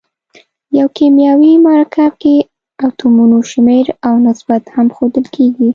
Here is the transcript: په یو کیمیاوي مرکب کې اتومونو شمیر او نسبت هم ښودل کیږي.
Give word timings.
په 0.67 0.73
یو 0.79 0.87
کیمیاوي 0.97 1.53
مرکب 1.67 2.11
کې 2.23 2.35
اتومونو 2.85 3.37
شمیر 3.51 3.87
او 4.07 4.13
نسبت 4.27 4.63
هم 4.75 4.87
ښودل 4.95 5.25
کیږي. 5.35 5.69